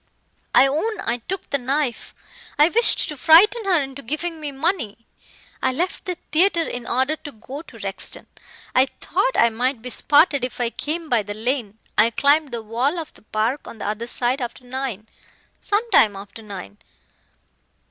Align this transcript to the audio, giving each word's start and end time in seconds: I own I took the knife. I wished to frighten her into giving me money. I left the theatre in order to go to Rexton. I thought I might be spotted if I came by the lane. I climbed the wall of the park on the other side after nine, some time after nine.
I 0.55 0.65
own 0.65 0.99
I 1.01 1.21
took 1.27 1.47
the 1.51 1.59
knife. 1.59 2.15
I 2.57 2.69
wished 2.69 3.07
to 3.07 3.15
frighten 3.15 3.65
her 3.65 3.79
into 3.79 4.01
giving 4.01 4.39
me 4.41 4.51
money. 4.51 5.05
I 5.61 5.71
left 5.71 6.05
the 6.05 6.15
theatre 6.31 6.63
in 6.63 6.87
order 6.87 7.15
to 7.17 7.31
go 7.31 7.61
to 7.61 7.77
Rexton. 7.77 8.25
I 8.73 8.87
thought 8.87 9.35
I 9.37 9.49
might 9.51 9.83
be 9.83 9.91
spotted 9.91 10.43
if 10.43 10.59
I 10.59 10.71
came 10.71 11.07
by 11.07 11.21
the 11.21 11.35
lane. 11.35 11.77
I 11.99 12.09
climbed 12.09 12.49
the 12.51 12.63
wall 12.63 12.97
of 12.97 13.13
the 13.13 13.21
park 13.21 13.67
on 13.67 13.77
the 13.77 13.85
other 13.85 14.07
side 14.07 14.41
after 14.41 14.63
nine, 14.65 15.05
some 15.59 15.87
time 15.91 16.15
after 16.15 16.41
nine. 16.41 16.79